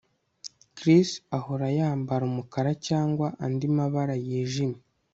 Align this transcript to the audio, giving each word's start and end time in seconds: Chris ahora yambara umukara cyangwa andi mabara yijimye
Chris 0.75 1.09
ahora 1.37 1.67
yambara 1.77 2.23
umukara 2.29 2.71
cyangwa 2.87 3.27
andi 3.45 3.67
mabara 3.75 4.15
yijimye 4.27 4.81